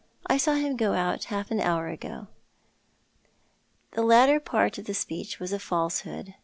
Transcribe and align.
I 0.25 0.37
saw 0.37 0.53
him 0.55 0.77
go 0.77 0.93
out— 0.93 1.23
half 1.25 1.51
an 1.51 1.61
hour 1.61 1.87
ago." 1.87 2.25
The 3.91 4.01
latter 4.01 4.39
part 4.39 4.79
of 4.79 4.85
the 4.85 4.95
speech 4.95 5.39
was 5.39 5.53
a 5.53 5.59
falsehood. 5.59 6.33